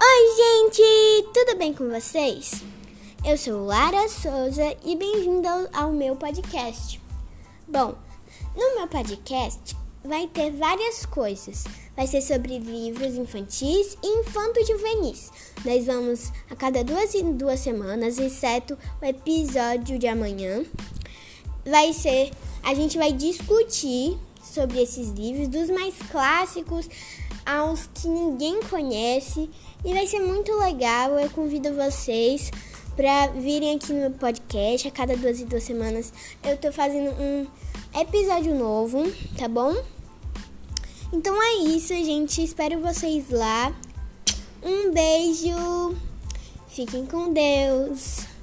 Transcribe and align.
gente! 0.00 1.28
Tudo 1.32 1.56
bem 1.58 1.72
com 1.72 1.88
vocês? 1.88 2.62
Eu 3.24 3.38
sou 3.38 3.64
Lara 3.64 4.08
Souza 4.08 4.76
e 4.84 4.96
bem-vindo 4.96 5.48
ao, 5.72 5.92
meu 5.92 6.16
podcast. 6.16 7.00
Bom, 7.66 7.94
no 8.54 8.74
meu 8.76 8.86
podcast 8.88 9.76
vai 10.04 10.26
ter 10.26 10.50
várias 10.52 11.06
coisas. 11.06 11.64
Vai 11.96 12.06
ser 12.06 12.20
sobre 12.20 12.58
livros 12.58 13.14
infantis 13.14 13.96
e 14.02 14.20
infanto-juvenis. 14.20 15.30
Nós 15.64 15.86
vamos 15.86 16.32
a 16.50 16.56
cada 16.56 16.84
duas 16.84 17.14
e 17.14 17.22
duas 17.22 17.60
semanas, 17.60 18.18
exceto 18.18 18.76
o 19.00 19.04
episódio 19.04 19.98
de 19.98 20.06
amanhã. 20.06 20.64
Vai 21.64 21.92
ser, 21.92 22.30
a 22.62 22.74
gente 22.74 22.98
vai 22.98 23.12
discutir 23.12 24.18
sobre 24.42 24.82
esses 24.82 25.10
livros, 25.10 25.48
dos 25.48 25.70
mais 25.70 25.94
clássicos 26.10 26.88
aos 27.46 27.88
que 27.94 28.08
ninguém 28.08 28.60
conhece 28.64 29.48
e 29.84 29.94
vai 29.94 30.06
ser 30.06 30.20
muito 30.20 30.52
legal. 30.58 31.18
Eu 31.18 31.30
convido 31.30 31.72
vocês 31.72 32.50
para 32.96 33.28
virem 33.28 33.76
aqui 33.76 33.92
no 33.92 34.10
podcast 34.10 34.88
a 34.88 34.90
cada 34.90 35.16
duas 35.16 35.40
e 35.40 35.44
duas 35.44 35.62
semanas. 35.62 36.12
Eu 36.42 36.56
tô 36.56 36.72
fazendo 36.72 37.10
um 37.12 37.46
episódio 37.98 38.54
novo, 38.54 39.04
tá 39.38 39.46
bom? 39.46 39.74
Então 41.12 41.40
é 41.40 41.54
isso, 41.68 41.94
gente. 41.94 42.42
Espero 42.42 42.80
vocês 42.80 43.30
lá. 43.30 43.72
Um 44.62 44.92
beijo. 44.92 45.96
Fiquem 46.68 47.06
com 47.06 47.32
Deus. 47.32 48.35